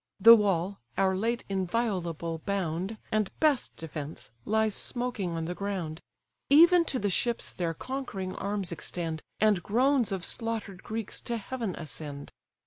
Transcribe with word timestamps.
The 0.19 0.33
wall, 0.35 0.79
our 0.97 1.15
late 1.15 1.43
inviolable 1.47 2.39
bound, 2.43 2.97
And 3.11 3.29
best 3.39 3.75
defence, 3.75 4.31
lies 4.45 4.73
smoking 4.73 5.33
on 5.37 5.45
the 5.45 5.53
ground: 5.53 6.01
Even 6.49 6.85
to 6.85 6.97
the 6.97 7.11
ships 7.11 7.51
their 7.53 7.75
conquering 7.75 8.33
arms 8.37 8.71
extend, 8.71 9.21
And 9.39 9.61
groans 9.61 10.11
of 10.11 10.25
slaughter'd 10.25 10.81
Greeks 10.81 11.21
to 11.21 11.37
heaven 11.37 11.75
ascend. 11.75 12.31